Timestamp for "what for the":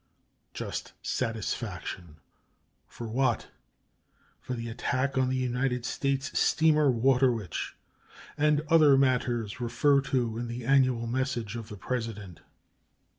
3.07-4.67